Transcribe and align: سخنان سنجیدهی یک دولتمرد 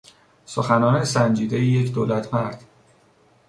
سخنان 0.45 1.03
سنجیدهی 1.05 1.65
یک 1.65 1.93
دولتمرد 1.93 2.63